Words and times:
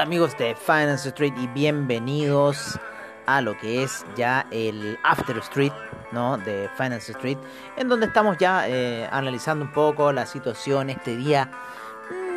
Hola 0.00 0.06
amigos 0.06 0.38
de 0.38 0.54
Finance 0.54 1.10
Street 1.10 1.34
y 1.36 1.46
bienvenidos 1.48 2.80
a 3.26 3.42
lo 3.42 3.54
que 3.58 3.82
es 3.82 4.02
ya 4.16 4.46
el 4.50 4.98
After 5.04 5.36
Street, 5.36 5.74
¿no? 6.10 6.38
De 6.38 6.70
Finance 6.74 7.12
Street, 7.12 7.36
en 7.76 7.90
donde 7.90 8.06
estamos 8.06 8.38
ya 8.38 8.66
eh, 8.66 9.06
analizando 9.12 9.66
un 9.66 9.72
poco 9.72 10.10
la 10.10 10.24
situación 10.24 10.88
este 10.88 11.18
día, 11.18 11.50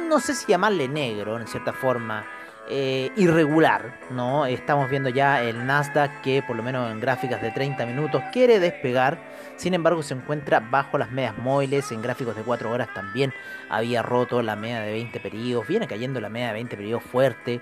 no 0.10 0.20
sé 0.20 0.36
si 0.36 0.46
llamarle 0.48 0.90
negro, 0.90 1.40
en 1.40 1.48
cierta 1.48 1.72
forma, 1.72 2.26
eh, 2.70 3.12
irregular, 3.18 4.00
¿no? 4.10 4.46
Estamos 4.46 4.90
viendo 4.90 5.10
ya 5.10 5.44
el 5.44 5.66
Nasdaq 5.66 6.22
que 6.22 6.42
por 6.42 6.56
lo 6.56 6.64
menos 6.64 6.90
en 6.92 7.02
gráficas 7.02 7.42
de 7.42 7.52
30 7.52 7.86
minutos 7.86 8.24
quiere 8.32 8.60
despegar, 8.60 9.18
sin 9.58 9.74
embargo 9.74 10.02
se 10.02 10.14
encuentra 10.14 10.62
bajo 10.62 10.98
las 10.98 11.12
medias 11.12 11.38
móviles, 11.38 11.92
en 11.92 12.02
gráficos 12.02 12.36
de 12.38 12.42
4 12.42 12.72
horas 12.72 12.88
también 12.94 13.34
había 13.70 14.02
roto 14.02 14.42
la 14.42 14.56
media 14.56 14.80
de 14.80 14.94
20 14.94 15.20
periodos, 15.20 15.68
viene 15.68 15.88
cayendo 15.88 16.22
la 16.22 16.30
media 16.30 16.48
de 16.48 16.54
20 16.54 16.78
periodos 16.78 17.04
fuerte, 17.04 17.60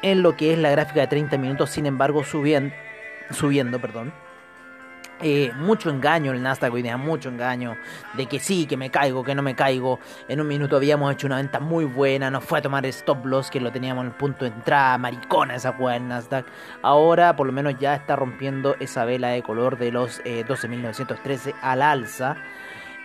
en 0.00 0.22
lo 0.22 0.34
que 0.34 0.54
es 0.54 0.58
la 0.58 0.70
gráfica 0.70 1.00
de 1.00 1.06
30 1.06 1.36
minutos, 1.36 1.68
sin 1.68 1.84
embargo 1.84 2.24
subiendo, 2.24 2.74
subiendo 3.32 3.78
perdón. 3.80 4.23
Eh, 5.20 5.52
mucho 5.56 5.90
engaño 5.90 6.32
el 6.32 6.42
Nasdaq 6.42 6.72
hoy 6.72 6.82
día, 6.82 6.96
mucho 6.96 7.28
engaño 7.28 7.76
de 8.14 8.26
que 8.26 8.40
sí, 8.40 8.66
que 8.66 8.76
me 8.76 8.90
caigo, 8.90 9.22
que 9.22 9.34
no 9.34 9.42
me 9.42 9.54
caigo. 9.54 10.00
En 10.28 10.40
un 10.40 10.48
minuto 10.48 10.76
habíamos 10.76 11.12
hecho 11.12 11.26
una 11.26 11.36
venta 11.36 11.60
muy 11.60 11.84
buena, 11.84 12.30
nos 12.30 12.44
fue 12.44 12.58
a 12.58 12.62
tomar 12.62 12.84
stop 12.86 13.24
loss 13.24 13.50
que 13.50 13.60
lo 13.60 13.70
teníamos 13.70 14.02
en 14.02 14.10
el 14.10 14.16
punto 14.16 14.44
de 14.44 14.50
entrada, 14.50 14.98
maricona 14.98 15.54
esa 15.54 15.70
hueá 15.70 15.94
del 15.94 16.08
Nasdaq. 16.08 16.46
Ahora 16.82 17.36
por 17.36 17.46
lo 17.46 17.52
menos 17.52 17.78
ya 17.78 17.94
está 17.94 18.16
rompiendo 18.16 18.76
esa 18.80 19.04
vela 19.04 19.28
de 19.28 19.42
color 19.42 19.78
de 19.78 19.92
los 19.92 20.20
eh, 20.24 20.44
12.913 20.46 21.54
al 21.62 21.82
alza. 21.82 22.36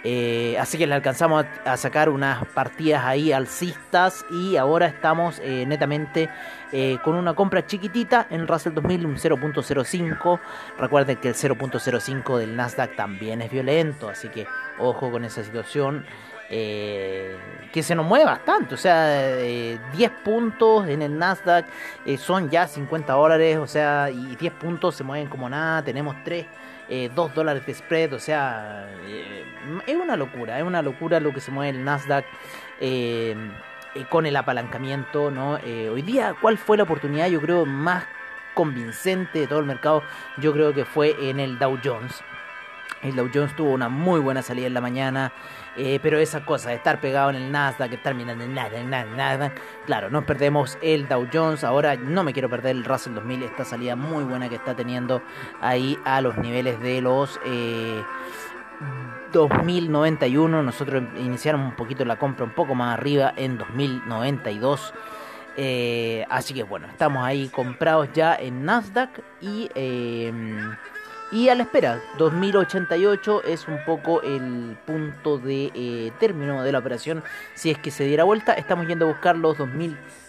Eh, 0.04 0.58
así 0.58 0.78
que 0.78 0.88
le 0.88 0.96
alcanzamos 0.96 1.46
a, 1.66 1.76
sacar 1.76 2.10
unas 2.10 2.46
partidas 2.48 3.04
ahí 3.04 3.34
alcistas 3.34 4.26
y 4.32 4.56
ahora 4.56 4.88
estamos 4.88 5.40
eh, 5.44 5.66
netamente 5.68 6.30
eh, 6.72 7.00
con 7.04 7.16
una 7.16 7.34
compra 7.34 7.66
chiquitita 7.66 8.28
en 8.30 8.48
Russell 8.48 8.74
2000, 8.74 9.06
un 9.06 9.16
0.05. 9.18 10.40
Recuerden 10.78 11.18
que 11.18 11.28
el 11.30 11.36
0.05 11.36 12.38
del 12.38 12.56
Nasdaq 12.56 12.96
también 12.96 13.42
es 13.42 13.52
violento, 13.52 14.08
así 14.08 14.30
que 14.30 14.48
ojo 14.78 15.12
con 15.12 15.26
esa 15.26 15.44
situación. 15.44 16.06
que 16.50 17.84
se 17.84 17.94
nos 17.94 18.08
mueve 18.08 18.26
bastante, 18.26 18.74
o 18.74 18.78
sea, 18.78 19.38
eh, 19.40 19.78
10 19.94 20.12
puntos 20.24 20.88
en 20.88 21.04
el 21.04 21.16
Nasdaq 21.16 21.68
son 22.18 22.50
ya 22.50 22.68
50 22.68 23.14
dólares, 23.14 23.58
o 23.58 23.68
sea, 23.68 24.10
y 24.10 24.36
10 24.36 24.54
puntos 24.54 24.96
se 24.96 25.04
mueven 25.04 25.28
como 25.28 25.48
nada, 25.48 25.84
tenemos 25.84 26.16
3 26.24 26.48
eh, 26.90 27.10
2 27.14 27.36
dólares 27.36 27.66
de 27.66 27.74
spread, 27.74 28.14
o 28.14 28.20
sea, 28.20 28.90
eh, 29.06 29.46
es 29.86 29.96
una 29.96 30.16
locura, 30.16 30.58
es 30.58 30.64
una 30.64 30.82
locura 30.82 31.20
lo 31.20 31.34
que 31.34 31.40
se 31.40 31.52
mueve 31.52 31.78
el 31.78 31.84
Nasdaq 31.84 32.26
eh, 32.82 33.36
eh, 33.96 34.06
con 34.10 34.26
el 34.26 34.36
apalancamiento, 34.36 35.32
¿no? 35.32 35.60
Hoy 35.92 36.02
día, 36.02 36.36
¿cuál 36.42 36.58
fue 36.58 36.78
la 36.78 36.84
oportunidad, 36.84 37.28
yo 37.28 37.42
creo, 37.42 37.66
más 37.66 38.06
convincente 38.54 39.40
de 39.40 39.48
todo 39.48 39.60
el 39.60 39.66
mercado? 39.66 40.04
Yo 40.38 40.52
creo 40.54 40.74
que 40.74 40.86
fue 40.86 41.16
en 41.30 41.40
el 41.40 41.60
Dow 41.60 41.78
Jones. 41.84 42.24
El 43.02 43.16
Dow 43.16 43.30
Jones 43.34 43.56
tuvo 43.56 43.72
una 43.72 43.90
muy 43.90 44.20
buena 44.20 44.42
salida 44.42 44.68
en 44.68 44.74
la 44.74 44.82
mañana, 44.82 45.32
eh, 45.78 46.00
pero 46.02 46.20
esa 46.20 46.46
cosa 46.46 46.70
de 46.70 46.76
estar 46.76 47.00
pegado 47.00 47.30
en 47.30 47.38
el 47.38 47.52
Nasdaq, 47.52 47.94
estar 47.94 48.14
mirando 48.14 48.44
en 48.44 48.54
nada, 48.54 48.78
en 48.78 48.90
nada, 48.90 49.04
en 49.04 49.18
nada, 49.18 49.54
claro, 49.86 50.10
nos 50.10 50.26
perdemos 50.26 50.78
el 50.82 51.08
Dow 51.08 51.28
Jones, 51.32 51.64
ahora 51.64 51.96
no 51.96 52.24
me 52.24 52.34
quiero 52.34 52.50
perder 52.50 52.76
el 52.76 52.84
Russell 52.84 53.14
2000, 53.14 53.44
esta 53.44 53.66
salida 53.66 53.96
muy 53.96 54.24
buena 54.24 54.50
que 54.50 54.56
está 54.56 54.76
teniendo 54.76 55.22
ahí 55.62 55.98
a 56.06 56.22
los 56.22 56.38
niveles 56.38 56.80
de 56.82 57.02
los 57.02 57.40
eh, 57.46 58.04
2091, 59.32 60.64
nosotros 60.64 61.04
iniciamos 61.18 61.72
un 61.72 61.76
poquito 61.76 62.06
la 62.06 62.18
compra 62.18 62.46
un 62.46 62.52
poco 62.52 62.76
más 62.76 62.98
arriba 62.98 63.34
en 63.36 63.58
2092. 63.58 64.94
Eh, 65.58 66.26
así 66.30 66.54
que 66.54 66.64
bueno, 66.64 66.88
estamos 66.88 67.24
ahí 67.26 67.50
comprados 67.50 68.10
ya 68.14 68.36
en 68.36 68.64
Nasdaq 68.64 69.10
y, 69.42 69.70
eh, 69.76 70.32
y 71.32 71.50
a 71.50 71.56
la 71.56 71.64
espera. 71.64 72.02
2088 72.18 73.44
es 73.44 73.68
un 73.68 73.84
poco 73.86 74.22
el 74.22 74.78
punto 74.86 75.38
de 75.38 75.72
eh, 75.74 76.12
término 76.20 76.64
de 76.64 76.72
la 76.72 76.80
operación. 76.80 77.24
Si 77.54 77.70
es 77.70 77.78
que 77.78 77.92
se 77.92 78.04
diera 78.06 78.24
vuelta, 78.24 78.54
estamos 78.54 78.88
yendo 78.88 79.06
a 79.06 79.10
buscar 79.10 79.38
los 79.38 79.58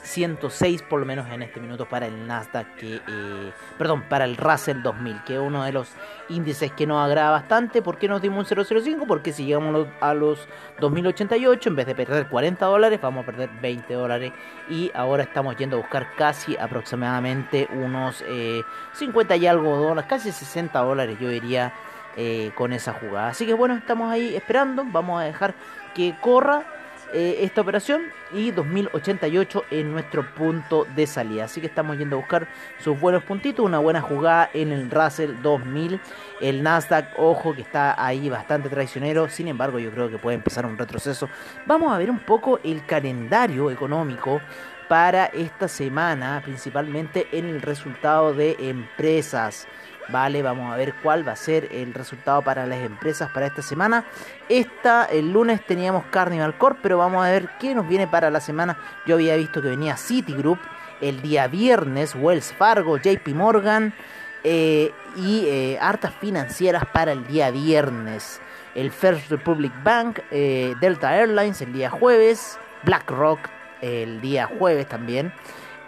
2106 0.01 0.83
por 0.83 1.01
lo 1.01 1.07
menos 1.07 1.29
en 1.31 1.43
este 1.43 1.61
minuto 1.61 1.89
para 1.89 2.07
el 2.07 2.27
Nasdaq, 2.27 2.75
que, 2.77 2.97
eh, 2.97 3.53
perdón, 3.79 4.03
para 4.09 4.25
el 4.25 4.37
Russell 4.37 4.83
2000, 4.83 5.23
que 5.25 5.35
es 5.35 5.41
uno 5.41 5.65
de 5.65 5.73
los 5.73 5.93
índices 6.29 6.73
que 6.73 6.87
nos 6.87 7.05
agrada 7.05 7.31
bastante. 7.31 7.83
¿Por 7.83 7.99
qué 7.99 8.09
nos 8.09 8.23
dimos 8.23 8.51
un 8.51 8.65
005? 8.65 9.07
Porque 9.07 9.33
si 9.33 9.45
llegamos 9.45 9.87
a 10.01 10.15
los 10.15 10.49
2088, 10.81 11.69
en 11.69 11.77
vez 11.77 11.87
de 11.87 11.95
perder 11.95 12.27
40 12.29 12.67
dólares, 12.67 13.01
vamos 13.01 13.23
a 13.23 13.27
perder 13.27 13.51
20 13.61 13.95
dólares. 13.95 14.33
Y 14.69 14.91
ahora 14.95 15.23
estamos 15.23 15.57
yendo 15.57 15.77
a 15.77 15.81
buscar 15.81 16.15
casi 16.17 16.57
aproximadamente 16.57 17.69
unos 17.73 18.25
eh, 18.27 18.63
50 18.95 19.37
y 19.37 19.47
algo 19.47 19.77
dólares, 19.77 20.09
casi 20.09 20.33
60 20.33 20.79
dólares 20.81 21.19
yo 21.21 21.29
diría 21.29 21.73
eh, 22.17 22.51
con 22.55 22.73
esa 22.73 22.93
jugada. 22.93 23.29
Así 23.29 23.47
que 23.47 23.55
bueno, 23.55 23.75
estamos 23.75 24.11
ahí 24.11 24.35
esperando. 24.35 24.85
Vamos 24.85 25.21
a 25.21 25.25
dejar 25.25 25.55
que 25.95 26.17
corra 26.21 26.65
eh, 27.13 27.39
esta 27.41 27.61
operación 27.61 28.03
y 28.33 28.51
2088 28.51 29.65
en 29.71 29.93
nuestro 29.93 30.25
punto 30.35 30.87
de 30.95 31.07
salida. 31.07 31.45
Así 31.45 31.61
que 31.61 31.67
estamos 31.67 31.99
yendo 31.99 32.17
a 32.17 32.21
buscar 32.21 32.49
sus 32.79 32.99
buenos 32.99 33.23
puntitos, 33.25 33.65
una 33.65 33.79
buena 33.79 34.01
jugada 34.01 34.51
en 34.55 34.73
el 34.73 34.91
Russell 34.91 35.33
2000. 35.43 36.01
El 36.41 36.63
Nasdaq, 36.63 37.19
ojo 37.19 37.55
que 37.55 37.63
está 37.63 38.03
ahí 38.03 38.29
bastante 38.29 38.69
traicionero, 38.69 39.29
sin 39.29 39.49
embargo 39.49 39.79
yo 39.79 39.91
creo 39.91 40.09
que 40.09 40.19
puede 40.19 40.37
empezar 40.37 40.67
un 40.67 40.79
retroceso. 40.79 41.29
Vamos 41.67 41.93
a 41.93 41.99
ver 41.99 42.11
un 42.11 42.21
poco 42.21 42.61
el 42.63 42.85
calendario 42.87 43.71
económico 43.71 44.41
para 44.89 45.27
esta 45.27 45.69
semana, 45.69 46.41
principalmente 46.45 47.29
en 47.33 47.47
el 47.47 47.63
resultado 47.63 48.35
de 48.35 48.57
empresas. 48.59 49.69
Vale, 50.11 50.43
vamos 50.43 50.73
a 50.73 50.77
ver 50.77 50.95
cuál 51.03 51.27
va 51.27 51.33
a 51.33 51.37
ser 51.37 51.69
el 51.73 51.95
resultado 51.95 52.43
para 52.43 52.67
las 52.67 52.81
empresas 52.81 53.31
para 53.31 53.47
esta 53.47 53.63
semana. 53.63 54.05
Esta, 54.49 55.05
el 55.05 55.33
lunes 55.33 55.65
teníamos 55.65 56.05
Carnival 56.11 56.59
Corp, 56.59 56.79
pero 56.83 56.99
vamos 56.99 57.25
a 57.25 57.31
ver 57.31 57.51
qué 57.61 57.75
nos 57.75 57.87
viene 57.87 58.09
para 58.09 58.31
la 58.31 58.41
semana. 58.41 58.77
Yo 59.07 59.15
había 59.15 59.37
visto 59.37 59.63
que 59.63 59.69
venía 59.69 59.97
Citigroup, 59.97 60.59
el 61.01 61.23
día 61.23 61.47
viernes, 61.47 62.15
Wells 62.15 62.53
Fargo, 62.53 62.99
JP 62.99 63.29
Morgan 63.29 63.95
eh, 64.43 64.93
y 65.17 65.47
eh, 65.47 65.79
hartas 65.81 66.13
financieras 66.15 66.85
para 66.87 67.13
el 67.13 67.27
día 67.27 67.51
viernes. 67.51 68.41
El 68.75 68.91
First 68.91 69.31
Republic 69.31 69.73
Bank, 69.85 70.21
eh, 70.31 70.75
Delta 70.81 71.17
Airlines 71.17 71.61
el 71.63 71.73
día 71.73 71.91
jueves, 71.91 72.59
BlackRock 72.83 73.41
el 73.81 74.21
día 74.21 74.47
jueves 74.47 74.87
también 74.89 75.33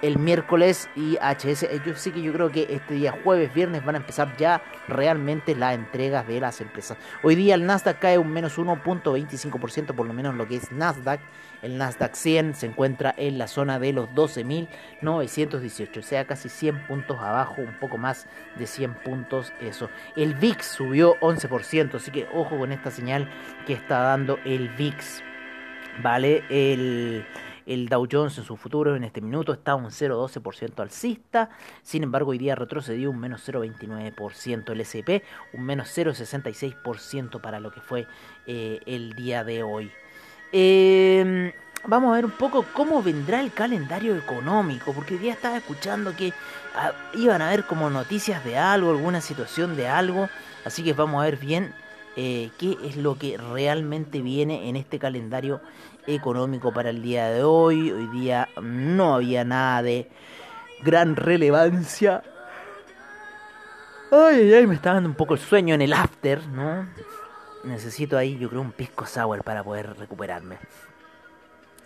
el 0.02 0.18
miércoles 0.18 0.90
y 0.96 1.16
HS. 1.16 1.68
Yo 1.86 1.94
sí 1.94 2.10
que 2.10 2.20
yo 2.20 2.32
creo 2.32 2.50
que 2.50 2.66
este 2.68 2.94
día 2.94 3.14
jueves, 3.24 3.54
viernes 3.54 3.84
van 3.84 3.94
a 3.94 3.98
empezar 3.98 4.36
ya 4.36 4.62
realmente 4.88 5.54
las 5.54 5.74
entregas 5.74 6.26
de 6.26 6.40
las 6.40 6.60
empresas. 6.60 6.98
Hoy 7.22 7.36
día 7.36 7.54
el 7.54 7.64
Nasdaq 7.64 8.00
cae 8.00 8.18
un 8.18 8.30
menos 8.30 8.58
1.25%, 8.58 9.94
por 9.94 10.06
lo 10.06 10.12
menos 10.12 10.34
lo 10.34 10.46
que 10.46 10.56
es 10.56 10.72
Nasdaq. 10.72 11.20
El 11.62 11.78
Nasdaq 11.78 12.14
100 12.14 12.54
se 12.54 12.66
encuentra 12.66 13.14
en 13.16 13.38
la 13.38 13.46
zona 13.46 13.78
de 13.78 13.92
los 13.92 14.08
12.918, 14.10 15.98
o 15.98 16.02
sea, 16.02 16.26
casi 16.26 16.48
100 16.48 16.88
puntos 16.88 17.20
abajo, 17.20 17.62
un 17.62 17.78
poco 17.78 17.98
más 17.98 18.26
de 18.56 18.66
100 18.66 18.94
puntos 18.94 19.52
eso. 19.60 19.88
El 20.16 20.34
VIX 20.34 20.66
subió 20.66 21.14
11%, 21.20 21.94
así 21.94 22.10
que 22.10 22.26
ojo 22.34 22.58
con 22.58 22.72
esta 22.72 22.90
señal 22.90 23.30
que 23.64 23.74
está 23.74 24.00
dando 24.00 24.40
el 24.44 24.70
VIX. 24.70 25.22
Vale, 26.02 26.42
el... 26.48 27.24
El 27.66 27.88
Dow 27.88 28.06
Jones 28.10 28.38
en 28.38 28.44
su 28.44 28.56
futuro 28.56 28.96
en 28.96 29.04
este 29.04 29.20
minuto 29.20 29.52
está 29.52 29.74
un 29.74 29.86
0,12% 29.86 30.80
alcista. 30.80 31.50
Sin 31.82 32.02
embargo, 32.02 32.30
hoy 32.30 32.38
día 32.38 32.54
retrocedió 32.54 33.10
un 33.10 33.18
menos 33.18 33.46
0,29%. 33.48 34.70
El 34.72 34.80
SP 34.82 35.22
un 35.52 35.64
menos 35.64 35.88
0,66% 35.96 37.40
para 37.40 37.60
lo 37.60 37.70
que 37.70 37.80
fue 37.80 38.06
eh, 38.46 38.80
el 38.86 39.14
día 39.14 39.44
de 39.44 39.62
hoy. 39.62 39.90
Eh, 40.52 41.52
vamos 41.86 42.12
a 42.12 42.16
ver 42.16 42.24
un 42.24 42.32
poco 42.32 42.64
cómo 42.74 43.02
vendrá 43.02 43.40
el 43.40 43.52
calendario 43.52 44.16
económico, 44.16 44.92
porque 44.92 45.14
hoy 45.14 45.20
día 45.20 45.32
estaba 45.32 45.56
escuchando 45.56 46.14
que 46.14 46.32
ah, 46.74 46.92
iban 47.14 47.42
a 47.42 47.48
haber 47.48 47.64
como 47.64 47.90
noticias 47.90 48.44
de 48.44 48.58
algo, 48.58 48.90
alguna 48.90 49.20
situación 49.20 49.76
de 49.76 49.88
algo, 49.88 50.28
así 50.64 50.82
que 50.82 50.92
vamos 50.92 51.20
a 51.20 51.24
ver 51.24 51.36
bien 51.36 51.74
eh, 52.16 52.50
qué 52.58 52.76
es 52.84 52.96
lo 52.96 53.16
que 53.16 53.38
realmente 53.38 54.20
viene 54.20 54.68
en 54.68 54.76
este 54.76 54.98
calendario 54.98 55.60
económico 56.06 56.72
para 56.72 56.90
el 56.90 57.02
día 57.02 57.28
de 57.28 57.42
hoy. 57.42 57.90
Hoy 57.90 58.06
día 58.08 58.48
no 58.60 59.14
había 59.14 59.44
nada 59.44 59.82
de 59.82 60.10
gran 60.82 61.16
relevancia. 61.16 62.22
Ay, 64.10 64.36
ay, 64.36 64.54
ay, 64.54 64.66
me 64.66 64.74
está 64.74 64.92
dando 64.92 65.08
un 65.08 65.14
poco 65.14 65.34
el 65.34 65.40
sueño 65.40 65.74
en 65.74 65.82
el 65.82 65.92
after, 65.92 66.46
¿no? 66.48 66.86
Necesito 67.64 68.18
ahí, 68.18 68.36
yo 68.38 68.48
creo, 68.48 68.60
un 68.60 68.72
pisco 68.72 69.06
sour 69.06 69.42
para 69.42 69.62
poder 69.62 69.96
recuperarme. 69.96 70.58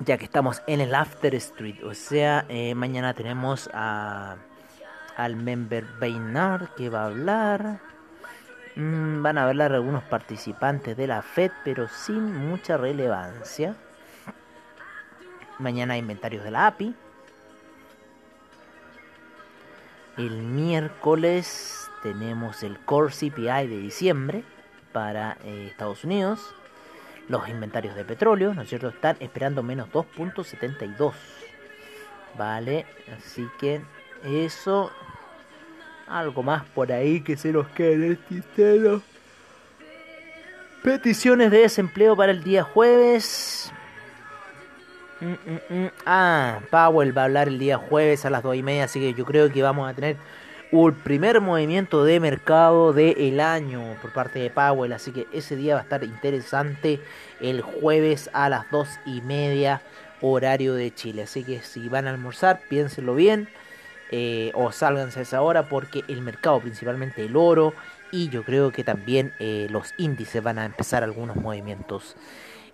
Ya 0.00 0.19
que 0.19 0.25
estamos 0.25 0.62
en 0.67 0.81
el 0.81 0.94
After 0.94 1.34
Street. 1.37 1.84
O 1.84 1.94
sea, 1.94 2.44
eh, 2.49 2.75
mañana 2.75 3.14
tenemos 3.14 3.70
a, 3.73 4.37
al 5.17 5.37
member 5.37 5.84
Beinard 6.00 6.75
que 6.75 6.88
va 6.88 7.02
a 7.02 7.06
hablar. 7.06 7.81
Mm, 8.76 9.23
van 9.23 9.38
a 9.38 9.49
hablar 9.49 9.73
algunos 9.73 10.02
participantes 10.05 10.96
de 10.99 11.06
la 11.06 11.23
FED, 11.23 11.50
pero 11.64 11.88
sin 11.88 12.37
mucha 12.37 12.76
relevancia. 12.76 13.75
Mañana 15.58 15.94
hay 15.94 16.00
inventarios 16.00 16.44
de 16.44 16.50
la 16.50 16.67
API. 16.67 16.94
El 20.19 20.43
miércoles 20.43 21.90
tenemos 22.02 22.62
el 22.62 22.78
Core 22.81 23.12
CPI 23.12 23.67
de 23.67 23.78
diciembre 23.78 24.44
para 24.93 25.38
eh, 25.44 25.69
Estados 25.70 26.05
Unidos. 26.05 26.55
Los 27.28 27.49
inventarios 27.49 27.96
de 27.96 28.05
petróleo, 28.05 28.52
¿no 28.52 28.62
es 28.62 28.69
cierto? 28.69 28.88
Están 28.88 29.17
esperando 29.20 29.62
menos 29.62 29.88
2.72. 29.90 31.14
Vale, 32.37 32.87
así 33.17 33.49
que 33.58 33.81
eso. 34.23 34.93
Algo 36.06 36.43
más 36.43 36.64
por 36.75 36.93
ahí 36.93 37.20
que 37.20 37.37
se 37.37 37.53
nos 37.53 37.67
quede 37.69 37.94
en 37.94 38.03
el 38.05 38.19
tintero. 38.19 39.03
Peticiones 40.82 41.50
de 41.50 41.58
desempleo 41.62 42.17
para 42.17 42.31
el 42.31 42.44
día 42.44 42.62
jueves. 42.62 43.73
Mm, 45.20 45.32
mm, 45.32 45.82
mm. 45.85 45.91
Ah, 46.05 46.61
Powell 46.70 47.17
va 47.17 47.23
a 47.23 47.25
hablar 47.25 47.49
el 47.49 47.58
día 47.58 47.79
jueves 47.79 48.25
a 48.25 48.31
las 48.31 48.43
2 48.43 48.56
y 48.56 48.62
media, 48.62 48.85
así 48.85 49.00
que 49.00 49.14
yo 49.14 49.25
creo 49.25 49.50
que 49.50 49.62
vamos 49.62 49.91
a 49.91 49.94
tener 49.94 50.17
un 50.70 50.93
primer 50.93 51.41
movimiento 51.41 52.05
de 52.05 52.20
mercado 52.20 52.93
del 52.93 53.41
año 53.41 53.97
por 54.02 54.12
parte 54.12 54.38
de 54.38 54.50
Powell, 54.50 54.93
así 54.93 55.11
que 55.11 55.26
ese 55.32 55.56
día 55.56 55.75
va 55.75 55.81
a 55.81 55.85
estar 55.85 56.05
interesante 56.05 57.00
el 57.41 57.62
jueves 57.62 58.31
a 58.32 58.49
las 58.49 58.70
2 58.70 58.88
y 59.06 59.20
media 59.23 59.81
horario 60.20 60.75
de 60.75 60.93
Chile, 60.94 61.23
así 61.23 61.44
que 61.44 61.62
si 61.62 61.88
van 61.88 62.06
a 62.06 62.11
almorzar, 62.11 62.61
piénsenlo 62.69 63.14
bien 63.14 63.49
eh, 64.11 64.53
o 64.55 64.70
sálganse 64.70 65.19
a 65.19 65.23
esa 65.23 65.43
hora 65.43 65.69
porque 65.69 66.05
el 66.08 66.23
mercado, 66.23 66.61
principalmente 66.61 67.25
el 67.25 67.37
oro 67.37 67.75
y 68.12 68.29
yo 68.29 68.44
creo 68.44 68.70
que 68.70 68.85
también 68.85 69.32
eh, 69.38 69.67
los 69.70 69.94
índices 69.99 70.43
van 70.43 70.58
a 70.58 70.64
empezar 70.64 71.03
algunos 71.03 71.37
movimientos. 71.37 72.17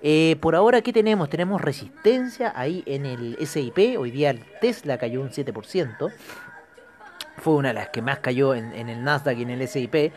Eh, 0.02 0.37
por 0.40 0.55
ahora, 0.55 0.82
¿qué 0.82 0.93
tenemos? 0.93 1.31
Tenemos 1.31 1.61
resistencia 1.61 2.52
ahí 2.55 2.82
en 2.87 3.06
el 3.06 3.38
SIP. 3.46 3.99
Hoy 3.99 4.11
día 4.11 4.31
el 4.31 4.44
Tesla 4.61 4.99
cayó 4.99 5.20
un 5.23 5.31
7%. 5.31 6.12
Fue 7.38 7.55
una 7.55 7.69
de 7.69 7.75
las 7.75 7.88
que 7.88 8.02
más 8.02 8.19
cayó 8.19 8.55
en, 8.55 8.75
el 8.75 9.02
Nasdaq 9.02 9.38
y 9.38 9.43
en 9.43 9.50
el 9.50 9.67
SIP. 9.69 10.12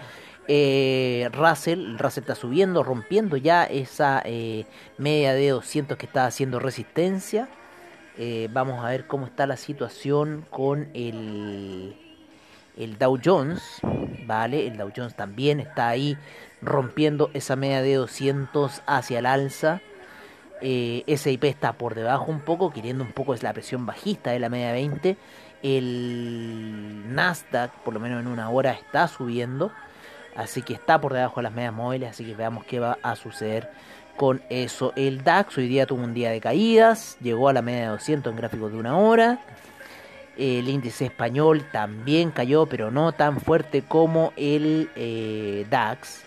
Eh, 0.48 1.30
Russell, 1.32 1.98
Russell 1.98 2.24
está 2.24 2.36
subiendo, 2.36 2.84
rompiendo 2.84 3.38
ya 3.38 3.64
esa 3.64 4.22
media 4.98 5.34
de 5.34 5.50
200 5.50 5.98
que 5.98 6.08
está 6.08 6.26
haciendo 6.26 6.60
resistencia. 6.60 7.48
Eh, 8.18 8.48
vamos 8.52 8.84
a 8.84 8.90
ver 8.90 9.08
cómo 9.08 9.26
está 9.26 9.46
la 9.46 9.58
situación 9.58 10.46
con 10.50 10.90
el, 10.94 11.96
el 12.78 12.98
Dow 12.98 13.20
Jones. 13.24 13.62
Vale, 14.26 14.68
el 14.68 14.78
Dow 14.78 14.92
Jones 14.96 15.16
también 15.16 15.60
está 15.60 15.90
ahí 15.90 16.18
rompiendo 16.62 17.30
esa 17.34 17.56
media 17.56 17.82
de 17.82 17.96
200 17.96 18.82
hacia 18.86 19.20
el 19.20 19.26
alza. 19.26 19.82
Eh, 20.62 21.04
SIP 21.18 21.44
está 21.44 21.74
por 21.74 21.96
debajo 21.96 22.32
un 22.32 22.40
poco, 22.40 22.72
queriendo 22.72 23.04
un 23.04 23.12
poco 23.12 23.34
es 23.34 23.44
la 23.44 23.54
presión 23.54 23.86
bajista 23.86 24.32
de 24.32 24.40
la 24.40 24.50
media 24.50 24.72
20. 24.72 25.18
El 25.62 27.14
Nasdaq, 27.14 27.72
por 27.84 27.94
lo 27.94 28.00
menos 28.00 28.22
en 28.22 28.28
una 28.28 28.50
hora, 28.50 28.72
está 28.72 29.08
subiendo. 29.08 29.72
Así 30.36 30.62
que 30.62 30.74
está 30.74 31.00
por 31.00 31.14
debajo 31.14 31.38
de 31.38 31.44
las 31.44 31.54
medias 31.54 31.74
móviles. 31.74 32.10
Así 32.10 32.26
que 32.26 32.36
veamos 32.36 32.66
qué 32.66 32.80
va 32.80 32.98
a 33.02 33.16
suceder 33.16 33.70
con 34.18 34.42
eso. 34.50 34.94
El 34.96 35.24
DAX 35.24 35.58
hoy 35.58 35.68
día 35.68 35.86
tuvo 35.86 36.04
un 36.04 36.14
día 36.14 36.30
de 36.30 36.42
caídas. 36.42 37.18
Llegó 37.22 37.50
a 37.50 37.54
la 37.54 37.62
media 37.62 37.82
de 37.82 37.88
200 37.88 38.32
en 38.32 38.38
gráficos 38.38 38.72
de 38.72 38.78
una 38.78 38.98
hora. 38.98 39.40
El 40.38 40.68
índice 40.68 41.06
español 41.06 41.66
también 41.72 42.32
cayó, 42.32 42.66
pero 42.66 42.92
no 42.92 43.14
tan 43.14 43.40
fuerte 43.40 43.82
como 43.82 44.34
el 44.36 44.90
eh, 44.96 45.66
DAX. 45.70 46.24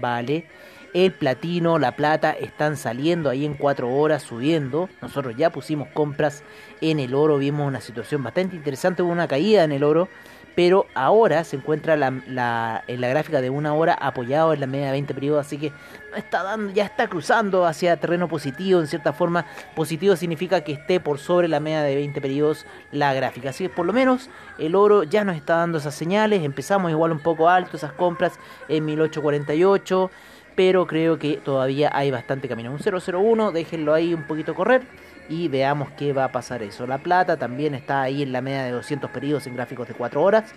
Vale. 0.00 0.46
El 0.92 1.12
platino, 1.12 1.78
la 1.78 1.96
plata 1.96 2.32
están 2.32 2.76
saliendo 2.76 3.30
ahí 3.30 3.46
en 3.46 3.54
4 3.54 3.88
horas 3.88 4.22
subiendo. 4.22 4.90
Nosotros 5.00 5.34
ya 5.38 5.48
pusimos 5.48 5.88
compras 5.88 6.42
en 6.82 7.00
el 7.00 7.14
oro. 7.14 7.38
Vimos 7.38 7.66
una 7.66 7.80
situación 7.80 8.22
bastante 8.22 8.56
interesante. 8.56 9.02
Hubo 9.02 9.10
una 9.10 9.26
caída 9.26 9.64
en 9.64 9.72
el 9.72 9.84
oro. 9.84 10.08
Pero 10.54 10.86
ahora 10.94 11.44
se 11.44 11.56
encuentra 11.56 11.94
en 11.94 12.22
la 12.36 12.82
gráfica 12.86 13.40
de 13.40 13.48
una 13.48 13.72
hora 13.72 13.94
apoyado 13.94 14.52
en 14.52 14.60
la 14.60 14.66
media 14.66 14.86
de 14.86 14.92
20 14.92 15.14
periodos. 15.14 15.46
Así 15.46 15.56
que 15.56 15.72
está 16.14 16.42
dando, 16.42 16.72
ya 16.72 16.84
está 16.84 17.08
cruzando 17.08 17.64
hacia 17.66 17.96
terreno 17.96 18.28
positivo. 18.28 18.80
En 18.80 18.86
cierta 18.86 19.12
forma, 19.12 19.46
positivo 19.74 20.14
significa 20.14 20.60
que 20.60 20.72
esté 20.72 21.00
por 21.00 21.18
sobre 21.18 21.48
la 21.48 21.60
media 21.60 21.82
de 21.82 21.94
20 21.94 22.20
periodos 22.20 22.66
la 22.90 23.14
gráfica. 23.14 23.50
Así 23.50 23.64
que 23.64 23.70
por 23.70 23.86
lo 23.86 23.92
menos 23.92 24.28
el 24.58 24.74
oro 24.74 25.04
ya 25.04 25.24
nos 25.24 25.36
está 25.36 25.56
dando 25.56 25.78
esas 25.78 25.94
señales. 25.94 26.42
Empezamos 26.44 26.90
igual 26.90 27.12
un 27.12 27.20
poco 27.20 27.48
alto 27.48 27.76
esas 27.76 27.92
compras 27.92 28.38
en 28.68 28.84
1848 28.84 30.10
pero 30.54 30.86
creo 30.86 31.18
que 31.18 31.38
todavía 31.38 31.90
hay 31.94 32.10
bastante 32.10 32.46
camino. 32.46 32.70
Un 32.70 32.78
001, 32.78 33.52
déjenlo 33.52 33.94
ahí 33.94 34.12
un 34.12 34.24
poquito 34.24 34.54
correr 34.54 34.82
y 35.28 35.48
veamos 35.48 35.90
qué 35.96 36.12
va 36.12 36.24
a 36.24 36.32
pasar 36.32 36.62
eso. 36.62 36.86
La 36.86 36.98
plata 36.98 37.36
también 37.36 37.74
está 37.74 38.02
ahí 38.02 38.22
en 38.22 38.32
la 38.32 38.40
media 38.40 38.64
de 38.64 38.72
200 38.72 39.10
periodos 39.10 39.46
en 39.46 39.54
gráficos 39.54 39.88
de 39.88 39.94
4 39.94 40.22
horas. 40.22 40.52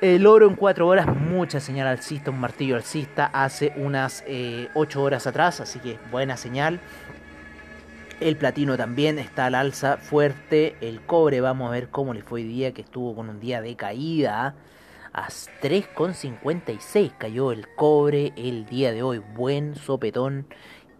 El 0.00 0.26
oro 0.26 0.48
en 0.48 0.56
4 0.56 0.86
horas, 0.86 1.06
mucha 1.06 1.60
señal 1.60 1.86
alcista, 1.86 2.30
un 2.30 2.40
martillo 2.40 2.74
alcista 2.74 3.26
hace 3.32 3.72
unas 3.76 4.24
eh, 4.26 4.68
8 4.74 5.02
horas 5.02 5.26
atrás, 5.26 5.60
así 5.60 5.78
que 5.78 5.98
buena 6.10 6.36
señal. 6.36 6.80
El 8.18 8.36
platino 8.36 8.76
también 8.76 9.18
está 9.18 9.46
al 9.46 9.54
alza 9.54 9.96
fuerte. 9.98 10.76
El 10.80 11.00
cobre, 11.02 11.40
vamos 11.40 11.68
a 11.68 11.72
ver 11.72 11.88
cómo 11.88 12.14
le 12.14 12.22
fue 12.22 12.40
hoy 12.40 12.48
día, 12.48 12.72
que 12.72 12.82
estuvo 12.82 13.14
con 13.14 13.28
un 13.28 13.40
día 13.40 13.60
de 13.60 13.76
caída 13.76 14.54
a 15.12 15.28
3,56 15.28 17.12
cayó 17.18 17.52
el 17.52 17.68
cobre 17.74 18.32
el 18.36 18.66
día 18.66 18.92
de 18.92 19.02
hoy. 19.02 19.18
Buen 19.18 19.76
sopetón 19.76 20.46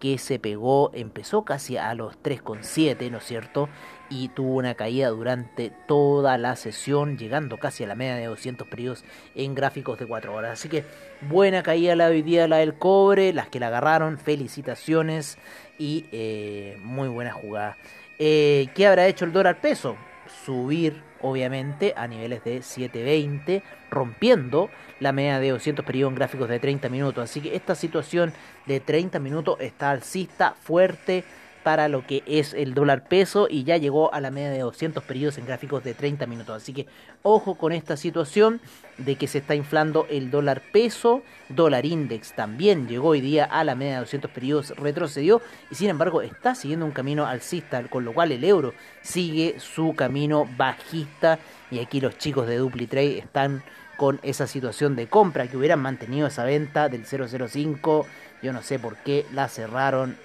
que 0.02 0.18
se 0.18 0.40
pegó, 0.40 0.90
empezó 0.94 1.44
casi 1.44 1.76
a 1.76 1.94
los 1.94 2.20
3,7, 2.24 3.08
¿no 3.08 3.18
es 3.18 3.24
cierto? 3.24 3.68
Y 4.10 4.30
tuvo 4.30 4.56
una 4.56 4.74
caída 4.74 5.10
durante 5.10 5.70
toda 5.86 6.38
la 6.38 6.56
sesión, 6.56 7.16
llegando 7.16 7.56
casi 7.56 7.84
a 7.84 7.86
la 7.86 7.94
media 7.94 8.16
de 8.16 8.26
200 8.26 8.66
periodos 8.66 9.04
en 9.36 9.54
gráficos 9.54 10.00
de 10.00 10.06
4 10.06 10.34
horas. 10.34 10.54
Así 10.54 10.68
que 10.68 10.84
buena 11.20 11.62
caída 11.62 11.94
la 11.94 12.08
de 12.08 12.16
hoy 12.16 12.22
día, 12.22 12.48
la 12.48 12.56
del 12.56 12.74
cobre, 12.74 13.32
las 13.32 13.46
que 13.46 13.60
la 13.60 13.68
agarraron, 13.68 14.18
felicitaciones 14.18 15.38
y 15.78 16.06
eh, 16.10 16.76
muy 16.82 17.06
buena 17.06 17.30
jugada. 17.30 17.76
Eh, 18.18 18.70
¿Qué 18.74 18.88
habrá 18.88 19.06
hecho 19.06 19.24
el 19.24 19.32
dólar 19.32 19.60
peso? 19.60 19.96
Subir 20.44 21.00
obviamente 21.22 21.94
a 21.96 22.06
niveles 22.06 22.44
de 22.44 22.62
720, 22.62 23.62
rompiendo 23.90 24.70
la 25.00 25.12
media 25.12 25.38
de 25.38 25.50
200 25.50 25.84
periodos 25.84 26.14
gráficos 26.14 26.48
de 26.48 26.58
30 26.58 26.88
minutos. 26.88 27.24
Así 27.24 27.40
que 27.40 27.56
esta 27.56 27.74
situación 27.74 28.32
de 28.66 28.80
30 28.80 29.18
minutos 29.18 29.56
está 29.60 29.90
alcista, 29.90 30.54
fuerte 30.60 31.24
para 31.62 31.88
lo 31.88 32.06
que 32.06 32.22
es 32.26 32.54
el 32.54 32.74
dólar 32.74 33.04
peso 33.04 33.46
y 33.48 33.64
ya 33.64 33.76
llegó 33.76 34.12
a 34.12 34.20
la 34.20 34.30
media 34.30 34.50
de 34.50 34.60
200 34.60 35.02
periodos 35.04 35.38
en 35.38 35.46
gráficos 35.46 35.84
de 35.84 35.94
30 35.94 36.26
minutos. 36.26 36.62
Así 36.62 36.72
que 36.72 36.86
ojo 37.22 37.54
con 37.54 37.72
esta 37.72 37.96
situación 37.96 38.60
de 38.98 39.16
que 39.16 39.26
se 39.26 39.38
está 39.38 39.54
inflando 39.54 40.06
el 40.10 40.30
dólar 40.30 40.62
peso, 40.72 41.22
dólar 41.48 41.86
index 41.86 42.34
también 42.34 42.88
llegó 42.88 43.08
hoy 43.10 43.20
día 43.20 43.44
a 43.44 43.64
la 43.64 43.74
media 43.74 43.94
de 43.94 44.00
200 44.00 44.30
periodos, 44.30 44.70
retrocedió 44.76 45.40
y 45.70 45.74
sin 45.74 45.88
embargo 45.88 46.22
está 46.22 46.54
siguiendo 46.54 46.86
un 46.86 46.92
camino 46.92 47.26
alcista, 47.26 47.82
con 47.88 48.04
lo 48.04 48.12
cual 48.12 48.32
el 48.32 48.44
euro 48.44 48.74
sigue 49.02 49.56
su 49.58 49.94
camino 49.94 50.48
bajista. 50.56 51.38
Y 51.70 51.78
aquí 51.78 52.00
los 52.00 52.18
chicos 52.18 52.46
de 52.46 52.58
DupliTrade 52.58 53.18
están 53.18 53.62
con 53.96 54.18
esa 54.22 54.46
situación 54.46 54.96
de 54.96 55.06
compra 55.06 55.46
que 55.46 55.56
hubieran 55.56 55.80
mantenido 55.80 56.26
esa 56.26 56.44
venta 56.44 56.88
del 56.88 57.04
005, 57.06 58.06
yo 58.42 58.52
no 58.52 58.62
sé 58.62 58.78
por 58.78 58.96
qué 58.96 59.24
la 59.32 59.48
cerraron 59.48 60.16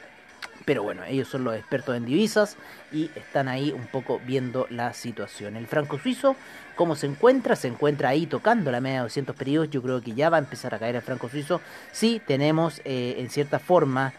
pero 0.68 0.84
bueno, 0.84 1.06
ellos 1.06 1.30
son 1.30 1.46
los 1.46 1.56
expertos 1.56 1.96
en 1.96 2.04
divisas 2.04 2.58
y 2.92 3.10
están 3.16 3.48
ahí 3.48 3.72
un 3.72 3.88
poco 3.88 4.20
viendo 4.28 4.68
la 4.70 4.92
situación. 4.92 5.56
El 5.56 5.66
franco 5.66 5.98
suizo, 5.98 6.36
¿cómo 6.76 6.98
se 6.98 7.08
encuentra? 7.08 7.56
Se 7.56 7.70
encuentra 7.70 8.10
ahí 8.10 8.26
tocando 8.26 8.70
la 8.70 8.82
media 8.82 8.98
de 8.98 9.04
200 9.04 9.34
periodos. 9.34 9.70
Yo 9.70 9.82
creo 9.82 10.02
que 10.02 10.12
ya 10.12 10.30
va 10.30 10.36
a 10.36 10.40
empezar 10.42 10.76
a 10.76 10.80
caer 10.80 10.98
el 10.98 11.02
franco 11.02 11.30
suizo. 11.30 11.62
Sí, 11.94 12.22
tenemos 12.28 12.82
eh, 12.84 13.16
en 13.18 13.30
cierta 13.30 13.60
forma 13.60 14.12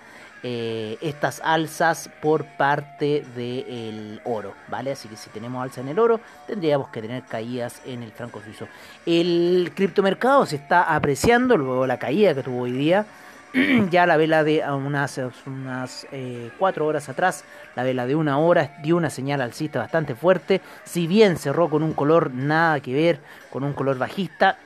eh, 0.42 0.96
estas 1.02 1.42
alzas 1.44 2.08
por 2.22 2.46
parte 2.46 3.26
del 3.36 4.22
oro, 4.24 4.54
¿vale? 4.68 4.92
Así 4.92 5.06
que 5.06 5.16
si 5.16 5.28
tenemos 5.28 5.62
alza 5.62 5.82
en 5.82 5.88
el 5.88 5.98
oro, 5.98 6.18
tendríamos 6.46 6.88
que 6.88 7.02
tener 7.02 7.24
caídas 7.24 7.82
en 7.84 8.02
el 8.02 8.10
franco 8.10 8.40
suizo. 8.42 8.68
El 9.04 9.70
criptomercado 9.74 10.46
se 10.46 10.56
está 10.56 10.94
apreciando 10.94 11.58
luego 11.58 11.86
la 11.86 11.98
caída 11.98 12.34
que 12.34 12.42
tuvo 12.42 12.62
hoy 12.62 12.72
día. 12.72 13.04
ya 13.90 14.06
la 14.06 14.16
vela 14.16 14.44
de 14.44 14.62
unas, 14.70 15.20
unas 15.46 16.06
eh, 16.12 16.50
cuatro 16.58 16.86
horas 16.86 17.08
atrás, 17.08 17.44
la 17.76 17.82
vela 17.82 18.06
de 18.06 18.14
una 18.14 18.38
hora 18.38 18.76
dio 18.82 18.96
una 18.96 19.10
señal 19.10 19.40
alcista 19.40 19.78
bastante 19.78 20.14
fuerte. 20.14 20.60
Si 20.84 21.06
bien 21.06 21.36
cerró 21.36 21.70
con 21.70 21.82
un 21.82 21.94
color 21.94 22.32
nada 22.32 22.80
que 22.80 22.92
ver, 22.92 23.20
con 23.50 23.64
un 23.64 23.72
color 23.72 23.98
bajista, 23.98 24.58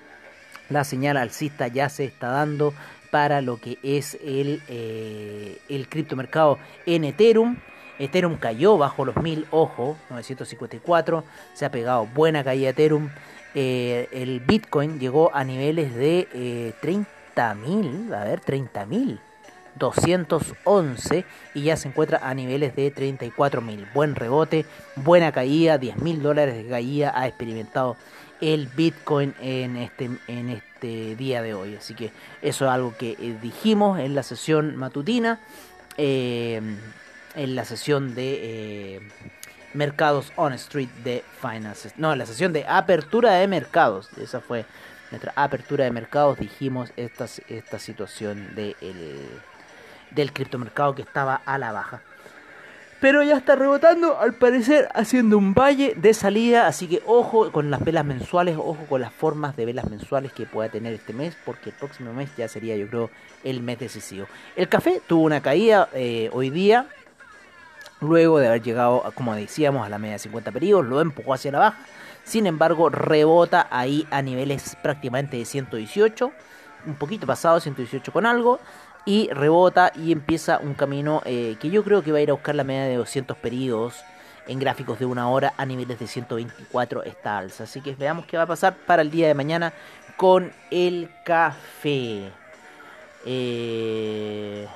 la 0.68 0.84
señal 0.84 1.16
alcista 1.16 1.68
ya 1.68 1.88
se 1.88 2.04
está 2.04 2.28
dando 2.28 2.72
para 3.10 3.42
lo 3.42 3.58
que 3.58 3.78
es 3.82 4.16
el, 4.24 4.62
eh, 4.68 5.58
el 5.68 5.88
criptomercado 5.88 6.58
en 6.86 7.04
Ethereum. 7.04 7.58
Ethereum 7.98 8.36
cayó 8.36 8.78
bajo 8.78 9.04
los 9.04 9.16
1000, 9.16 9.46
ojo, 9.50 9.96
954, 10.08 11.22
se 11.52 11.66
ha 11.66 11.70
pegado 11.70 12.06
buena 12.06 12.42
caída 12.42 12.70
Ethereum. 12.70 13.10
Eh, 13.54 14.08
el 14.12 14.40
Bitcoin 14.40 14.98
llegó 14.98 15.30
a 15.34 15.44
niveles 15.44 15.94
de 15.94 16.26
eh, 16.32 16.72
30.000, 17.34 18.14
a 18.14 18.24
ver, 18.24 18.40
30.000. 18.40 19.18
211 19.74 21.24
y 21.54 21.62
ya 21.62 21.76
se 21.76 21.88
encuentra 21.88 22.20
a 22.22 22.34
niveles 22.34 22.76
de 22.76 22.94
34.000. 22.94 23.92
Buen 23.94 24.14
rebote, 24.14 24.66
buena 24.96 25.32
caída, 25.32 25.78
10.000 25.78 26.18
dólares 26.18 26.56
de 26.56 26.68
caída 26.68 27.12
ha 27.14 27.26
experimentado 27.26 27.96
el 28.40 28.66
Bitcoin 28.66 29.34
en 29.40 29.76
este, 29.76 30.10
en 30.26 30.50
este 30.50 31.16
día 31.16 31.42
de 31.42 31.54
hoy. 31.54 31.76
Así 31.76 31.94
que 31.94 32.10
eso 32.42 32.66
es 32.66 32.70
algo 32.70 32.94
que 32.96 33.12
eh, 33.12 33.38
dijimos 33.40 34.00
en 34.00 34.14
la 34.14 34.22
sesión 34.22 34.76
matutina, 34.76 35.40
eh, 35.96 36.60
en 37.34 37.54
la 37.54 37.64
sesión 37.64 38.14
de 38.14 38.96
eh, 38.96 39.00
mercados 39.74 40.32
on 40.36 40.52
street 40.54 40.90
de 41.04 41.24
finances. 41.40 41.94
No, 41.96 42.12
en 42.12 42.18
la 42.18 42.26
sesión 42.26 42.52
de 42.52 42.66
apertura 42.66 43.34
de 43.34 43.46
mercados. 43.46 44.10
Esa 44.18 44.40
fue 44.40 44.66
nuestra 45.12 45.32
apertura 45.36 45.84
de 45.84 45.92
mercados. 45.92 46.38
Dijimos 46.38 46.90
esta, 46.96 47.26
esta 47.48 47.78
situación 47.78 48.54
de 48.56 48.74
el, 48.80 49.28
del 50.10 50.32
criptomercado 50.32 50.94
que 50.94 51.02
estaba 51.02 51.40
a 51.44 51.58
la 51.58 51.70
baja. 51.70 52.02
Pero 53.00 53.24
ya 53.24 53.36
está 53.36 53.56
rebotando, 53.56 54.20
al 54.20 54.34
parecer 54.34 54.88
haciendo 54.94 55.36
un 55.36 55.54
valle 55.54 55.94
de 55.96 56.14
salida. 56.14 56.66
Así 56.66 56.86
que 56.86 57.02
ojo 57.04 57.50
con 57.50 57.70
las 57.70 57.84
velas 57.84 58.04
mensuales, 58.04 58.56
ojo 58.56 58.78
con 58.88 59.00
las 59.00 59.12
formas 59.12 59.56
de 59.56 59.66
velas 59.66 59.90
mensuales 59.90 60.32
que 60.32 60.46
pueda 60.46 60.68
tener 60.70 60.94
este 60.94 61.12
mes. 61.12 61.36
Porque 61.44 61.70
el 61.70 61.76
próximo 61.76 62.12
mes 62.12 62.30
ya 62.36 62.48
sería, 62.48 62.76
yo 62.76 62.88
creo, 62.88 63.10
el 63.44 63.60
mes 63.60 63.80
decisivo. 63.80 64.26
El 64.56 64.68
café 64.68 65.02
tuvo 65.06 65.24
una 65.24 65.42
caída 65.42 65.88
eh, 65.92 66.30
hoy 66.32 66.50
día. 66.50 66.86
Luego 68.00 68.38
de 68.38 68.48
haber 68.48 68.62
llegado, 68.62 69.12
como 69.14 69.34
decíamos, 69.34 69.84
a 69.84 69.88
la 69.88 69.98
media 69.98 70.14
de 70.14 70.18
50 70.20 70.50
periodos, 70.50 70.86
lo 70.86 71.00
empujó 71.00 71.34
hacia 71.34 71.52
la 71.52 71.58
baja. 71.58 71.78
Sin 72.24 72.46
embargo, 72.46 72.88
rebota 72.88 73.66
ahí 73.70 74.06
a 74.10 74.22
niveles 74.22 74.76
prácticamente 74.82 75.36
de 75.36 75.44
118. 75.44 76.32
Un 76.86 76.94
poquito 76.94 77.26
pasado, 77.26 77.60
118 77.60 78.12
con 78.12 78.26
algo 78.26 78.60
y 79.04 79.28
rebota 79.30 79.92
y 79.94 80.12
empieza 80.12 80.58
un 80.58 80.74
camino 80.74 81.22
eh, 81.24 81.56
que 81.60 81.70
yo 81.70 81.82
creo 81.82 82.02
que 82.02 82.12
va 82.12 82.18
a 82.18 82.20
ir 82.20 82.30
a 82.30 82.34
buscar 82.34 82.54
la 82.54 82.64
media 82.64 82.84
de 82.84 82.96
200 82.96 83.36
periodos 83.36 84.04
en 84.46 84.58
gráficos 84.58 84.98
de 84.98 85.06
una 85.06 85.28
hora 85.28 85.54
a 85.56 85.66
niveles 85.66 85.98
de 85.98 86.06
124 86.06 87.04
esta 87.04 87.38
alza. 87.38 87.64
Así 87.64 87.80
que 87.80 87.94
veamos 87.94 88.26
qué 88.26 88.36
va 88.36 88.44
a 88.44 88.46
pasar 88.46 88.74
para 88.74 89.02
el 89.02 89.10
día 89.10 89.28
de 89.28 89.34
mañana 89.34 89.72
con 90.16 90.52
el 90.70 91.10
café. 91.24 92.30
Eh... 93.24 94.68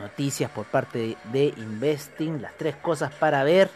Noticias 0.00 0.50
por 0.50 0.64
parte 0.66 1.16
de 1.32 1.54
Investing, 1.56 2.42
las 2.42 2.54
tres 2.56 2.74
cosas 2.76 3.12
para 3.14 3.44
ver. 3.44 3.70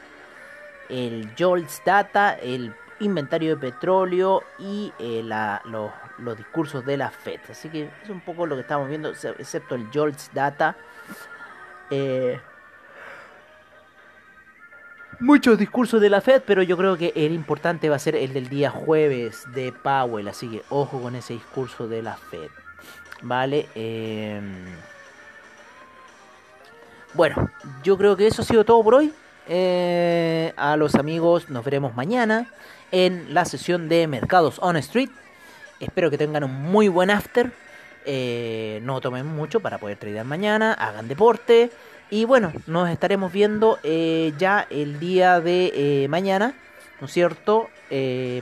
El 0.88 1.30
Jolts 1.38 1.82
Data, 1.84 2.34
el 2.34 2.74
inventario 3.00 3.56
de 3.56 3.70
petróleo 3.70 4.42
y 4.58 4.92
eh, 4.98 5.22
los, 5.64 6.36
discursos 6.36 6.84
de 6.84 6.96
la 6.96 7.10
FED. 7.10 7.40
Así 7.50 7.68
que 7.68 7.90
es 8.02 8.10
un 8.10 8.20
poco 8.20 8.46
lo 8.46 8.54
que 8.54 8.62
estamos 8.62 8.88
viendo, 8.88 9.10
excepto 9.10 9.74
el 9.74 9.90
JOLTS 9.92 10.30
Data. 10.32 10.76
Eh, 11.90 12.40
muchos 15.20 15.58
discursos 15.58 16.00
de 16.00 16.10
la 16.10 16.20
FED, 16.20 16.42
pero 16.46 16.62
yo 16.62 16.76
creo 16.76 16.96
que 16.96 17.12
el 17.14 17.32
importante 17.32 17.88
va 17.88 17.96
a 17.96 18.00
ser 18.00 18.16
el 18.16 18.32
del 18.32 18.48
día 18.48 18.70
jueves 18.70 19.44
de 19.52 19.72
Powell. 19.72 20.28
Así 20.28 20.48
que 20.48 20.62
ojo 20.70 21.00
con 21.00 21.16
ese 21.16 21.34
discurso 21.34 21.88
de 21.88 22.02
la 22.02 22.16
FED. 22.16 22.48
Vale. 23.22 23.68
Eh, 23.74 24.40
bueno, 27.14 27.49
yo 27.83 27.97
creo 27.97 28.16
que 28.16 28.26
eso 28.26 28.42
ha 28.42 28.44
sido 28.44 28.64
todo 28.64 28.83
por 28.83 28.94
hoy. 28.94 29.12
Eh, 29.47 30.52
a 30.56 30.76
los 30.76 30.94
amigos 30.94 31.50
nos 31.50 31.64
veremos 31.64 31.94
mañana 31.94 32.50
en 32.90 33.33
la 33.33 33.44
sesión 33.44 33.88
de 33.88 34.06
Mercados 34.09 34.59
on 34.61 34.76
Street. 34.76 35.11
Espero 35.80 36.11
que 36.11 36.18
tengan 36.18 36.44
un 36.44 36.52
muy 36.52 36.88
buen 36.88 37.11
after. 37.11 37.52
Eh, 38.04 38.80
no 38.83 39.00
tomen 39.00 39.26
mucho 39.26 39.61
para 39.61 39.78
poder 39.78 39.97
tradear 39.97 40.25
mañana. 40.25 40.73
Hagan 40.73 41.06
deporte. 41.06 41.71
Y 42.11 42.25
bueno, 42.25 42.52
nos 42.66 42.90
estaremos 42.90 43.33
viendo 43.33 43.78
eh, 43.83 44.33
ya 44.37 44.66
el 44.71 44.99
día 44.99 45.40
de 45.40 46.06
mañana, 46.11 46.54
¿no 47.00 47.06
es 47.06 47.12
cierto? 47.12 47.68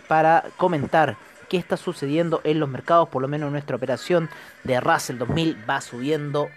Para 0.08 0.44
comentar 0.56 1.16
qué 1.50 1.58
está 1.58 1.76
sucediendo 1.76 2.40
en 2.44 2.58
los 2.58 2.68
mercados. 2.68 3.08
Por 3.10 3.20
lo 3.20 3.28
menos 3.28 3.52
nuestra 3.52 3.76
operación 3.76 4.30
de 4.64 4.80
Russell 4.80 5.18
2000 5.18 5.58
va 5.68 5.80
subiendo 5.82 6.48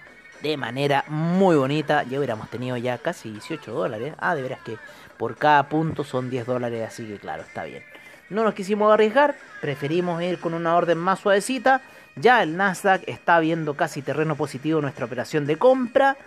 de 0.41 0.57
manera 0.57 1.05
muy 1.07 1.55
bonita. 1.55 2.03
Ya 2.03 2.17
hubiéramos 2.17 2.49
tenido 2.49 2.77
ya 2.77 2.97
casi 2.97 3.31
18 3.31 3.71
dólares. 3.71 4.13
Ah, 4.19 4.35
de 4.35 4.41
veras 4.41 4.59
que 4.63 4.77
por 5.17 5.35
cada 5.37 5.67
punto 5.69 6.03
son 6.03 6.29
10 6.29 6.45
dólares, 6.45 6.87
así 6.87 7.05
que 7.05 7.17
claro, 7.17 7.43
está 7.43 7.63
bien. 7.63 7.83
No 8.29 8.43
nos 8.43 8.53
quisimos 8.53 8.91
arriesgar, 8.91 9.35
preferimos 9.61 10.21
ir 10.21 10.39
con 10.39 10.53
una 10.53 10.75
orden 10.75 10.97
más 10.97 11.19
suavecita. 11.19 11.81
Ya 12.15 12.41
el 12.41 12.57
Nasdaq 12.57 13.03
está 13.07 13.39
viendo 13.39 13.75
casi 13.75 14.01
terreno 14.01 14.35
positivo 14.35 14.81
nuestra 14.81 15.05
operación 15.05 15.45
de 15.45 15.57
compra. 15.57 16.17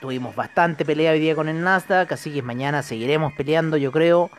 Tuvimos 0.00 0.34
bastante 0.34 0.84
pelea 0.84 1.12
hoy 1.12 1.20
día 1.20 1.34
con 1.34 1.48
el 1.48 1.62
Nasdaq, 1.62 2.12
así 2.12 2.32
que 2.32 2.42
mañana 2.42 2.82
seguiremos 2.82 3.32
peleando, 3.34 3.76
yo 3.76 3.92
creo, 3.92 4.30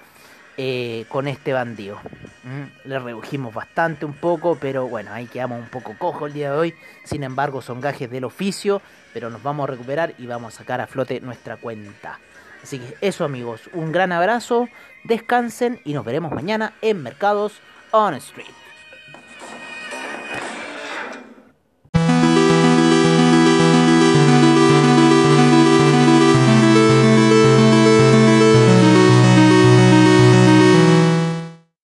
eh, 0.61 1.05
con 1.07 1.29
este 1.29 1.53
bandido. 1.53 2.01
¿Mm? 2.43 2.89
Le 2.89 2.99
redujimos 2.99 3.53
bastante 3.53 4.05
un 4.05 4.11
poco, 4.11 4.57
pero 4.59 4.89
bueno, 4.89 5.13
ahí 5.13 5.25
quedamos 5.25 5.57
un 5.57 5.69
poco 5.69 5.95
cojo 5.97 6.27
el 6.27 6.33
día 6.33 6.51
de 6.51 6.57
hoy. 6.57 6.75
Sin 7.05 7.23
embargo, 7.23 7.61
son 7.61 7.79
gajes 7.79 8.11
del 8.11 8.25
oficio, 8.25 8.81
pero 9.13 9.29
nos 9.29 9.41
vamos 9.41 9.63
a 9.63 9.71
recuperar 9.71 10.15
y 10.17 10.25
vamos 10.25 10.53
a 10.53 10.57
sacar 10.57 10.81
a 10.81 10.87
flote 10.87 11.21
nuestra 11.21 11.55
cuenta. 11.55 12.19
Así 12.61 12.77
que 12.77 12.97
eso 12.99 13.23
amigos, 13.23 13.69
un 13.71 13.93
gran 13.93 14.11
abrazo, 14.11 14.67
descansen 15.05 15.79
y 15.85 15.93
nos 15.93 16.03
veremos 16.03 16.33
mañana 16.33 16.73
en 16.81 17.03
Mercados 17.03 17.61
On 17.91 18.13
Street. 18.15 18.68